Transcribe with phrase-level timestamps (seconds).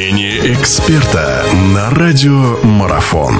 [0.00, 1.44] Мнение эксперта
[1.74, 3.34] на радио Марафон.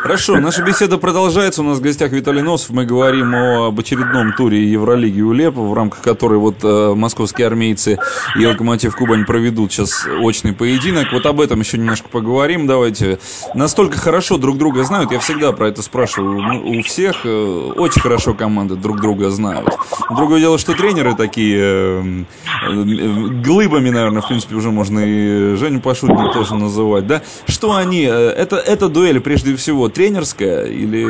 [0.00, 1.60] Хорошо, наша беседа продолжается.
[1.60, 2.70] У нас в гостях Виталий Носов.
[2.70, 7.98] Мы говорим об очередном туре Евролиги УЛЕП, в рамках которой вот э, московские армейцы
[8.38, 11.08] и Локомотив Кубань проведут сейчас очный поединок.
[11.12, 12.68] Вот об этом еще немножко поговорим.
[12.68, 13.18] Давайте.
[13.54, 15.10] Настолько хорошо друг друга знают.
[15.10, 17.16] Я всегда про это спрашиваю у всех.
[17.24, 19.68] Э, очень хорошо команды друг друга знают.
[20.10, 22.24] Другое дело, что тренеры такие э,
[22.70, 22.84] э,
[23.42, 27.22] глыбами, наверное, в принципе, уже можно и Женю Пашутина тоже называть, да?
[27.48, 28.04] Что они?
[28.04, 31.04] Э, это, это дуэль прежде всего тренерская или,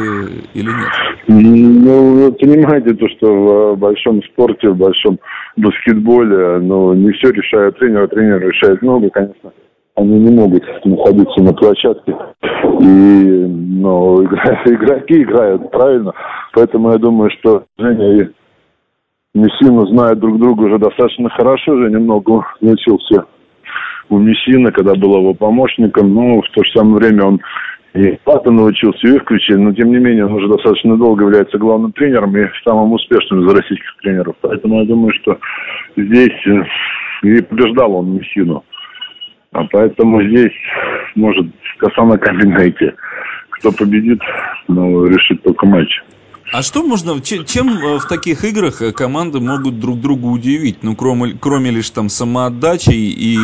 [0.55, 1.09] или нет?
[1.29, 5.19] Ну, вы понимаете то, что в большом спорте, в большом
[5.57, 9.53] баскетболе, ну, не все решает тренер, а тренер решает много, конечно.
[9.97, 12.17] Они не могут находиться на площадке.
[12.81, 14.23] И, ну,
[14.67, 16.13] игроки играют правильно.
[16.53, 18.29] Поэтому я думаю, что Женя и
[19.35, 21.77] Мессина знают друг друга уже достаточно хорошо.
[21.77, 23.27] Женя много научился
[24.09, 26.15] у Мессина, когда был его помощником.
[26.15, 27.41] Но в то же самое время он
[27.95, 31.93] и Пата научился, и включили, но тем не менее он уже достаточно долго является главным
[31.93, 34.37] тренером и самым успешным из российских тренеров.
[34.41, 35.39] Поэтому я думаю, что
[35.97, 36.63] здесь э,
[37.23, 38.65] и побеждал он Мессину.
[39.53, 40.53] А поэтому здесь
[41.15, 41.47] может
[41.79, 42.75] коса на камень.
[43.51, 44.21] Кто победит,
[44.69, 46.03] ну, решит только матч.
[46.51, 50.79] А что можно, чем э, в таких играх э, команды могут друг друга удивить?
[50.83, 53.37] Ну, кроме, кроме лишь там самоотдачи и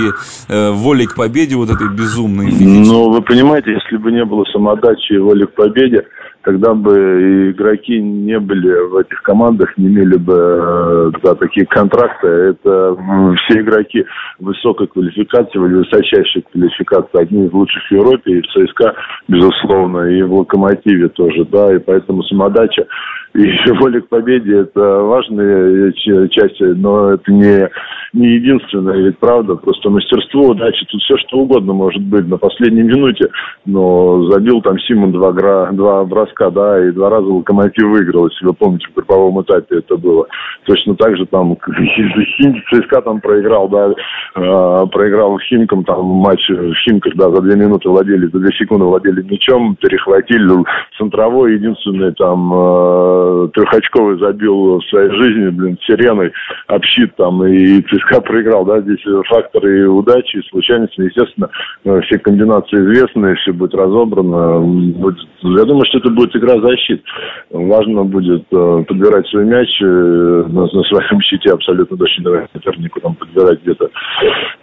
[0.48, 2.92] э, воли к победе вот этой безумной физической.
[2.92, 6.06] Ну, вы понимаете, если бы не было самоотдачи и воли к победе,
[6.44, 12.26] тогда бы игроки не были в этих командах, не имели бы э, да, такие контракты.
[12.26, 12.96] Это
[13.44, 14.04] все игроки
[14.38, 18.94] высокой квалификации, высочайшей квалификации, одни из лучших в Европе, и в ЦСКА,
[19.28, 22.86] безусловно, и в Локомотиве тоже, да, и поэтому самодача
[23.66, 25.92] и воля к победе– это важные
[26.28, 27.68] части, но это не,
[28.12, 32.84] не единственное, ведь правда, просто мастерство, удача, тут все что угодно может быть на последней
[32.84, 33.28] минуте,
[33.66, 38.46] но забил там Симон два, гра, два броска, да, и два раза Локомотив выиграл, если
[38.46, 40.28] вы помните, в групповом этапе это было.
[40.66, 41.56] Точно так же там
[42.72, 43.90] ЦСКА там проиграл, да,
[44.36, 48.84] э, проиграл Химкам там матч в Химках, да, за две минуты владели, за две секунды
[48.84, 50.64] владели мячом, перехватили
[50.96, 53.23] центровой, единственный там э,
[53.54, 56.32] трехочковый забил в своей жизни, блин, сиреной
[56.66, 61.50] общит там, и ЦСКА проиграл, да, здесь факторы удачи, и случайности, естественно,
[61.84, 67.02] э, все комбинации известны, все будет разобрано, будет, я думаю, что это будет игра защит,
[67.50, 73.00] важно будет э, подбирать свой мяч э, на, на своем щите, абсолютно точно давать сопернику
[73.00, 73.90] там подбирать где-то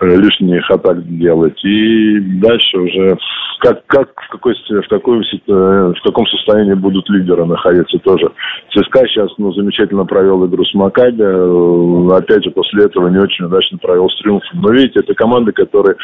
[0.02, 3.18] лишних атак делать, и дальше уже
[3.62, 8.32] как, как в, какой, в, какой, в каком состоянии будут лидеры находиться тоже.
[8.72, 11.22] ЦСКА сейчас ну, замечательно провел игру с Макаби.
[11.22, 14.62] Э, опять же, после этого не очень удачно провел с Триумфом.
[14.62, 15.96] Но видите, это команды, которые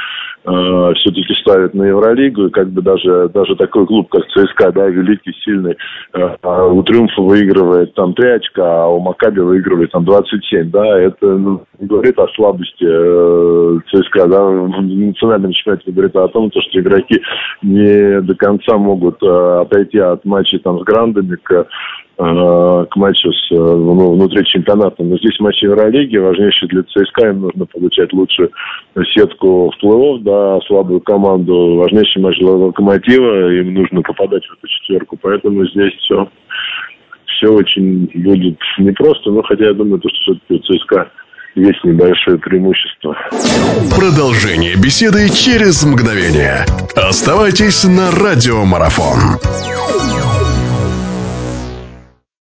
[0.45, 2.47] э, все-таки ставят на Евролигу.
[2.47, 5.75] И как бы даже, даже такой клуб, как ЦСКА, да, великий, сильный,
[6.13, 10.69] э, а у Триумфа выигрывает там 3 очка, а у Макаби выигрывает там 27.
[10.69, 14.27] Да, это ну, говорит о слабости э, ЦСКА.
[14.27, 17.21] Да, в национальном чемпионате говорит о том, что игроки
[17.61, 21.67] не до конца могут э, отойти от матчей там с грандами к
[22.17, 25.03] к матчу с, э, ну, внутри чемпионата.
[25.03, 28.49] Но здесь матч Евролиги, важнейший для ЦСКА, им нужно получать лучшую
[29.13, 34.67] сетку в плей да, слабую команду, важнейший матч для Локомотива, им нужно попадать в эту
[34.67, 36.27] четверку, поэтому здесь все,
[37.27, 41.11] все очень будет непросто, но хотя я думаю, то, что все-таки у ЦСКА
[41.55, 43.15] есть небольшое преимущество.
[43.95, 46.65] Продолжение беседы через мгновение.
[46.95, 49.37] Оставайтесь на радиомарафон.